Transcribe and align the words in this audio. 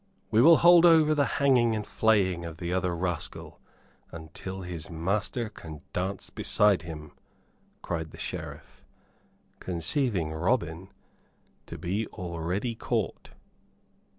"We 0.31 0.41
will 0.41 0.57
hold 0.57 0.83
over 0.83 1.13
the 1.13 1.27
hanging 1.37 1.75
and 1.75 1.85
flaying 1.85 2.43
of 2.43 2.57
the 2.57 2.73
other 2.73 2.95
rascal 2.95 3.59
until 4.11 4.61
his 4.63 4.89
master 4.89 5.47
can 5.47 5.81
dance 5.93 6.31
beside 6.31 6.81
him," 6.81 7.11
cried 7.83 8.09
the 8.09 8.17
Sheriff, 8.17 8.83
conceiving 9.59 10.33
Robin 10.33 10.89
to 11.67 11.77
be 11.77 12.07
already 12.07 12.73
caught. 12.73 13.29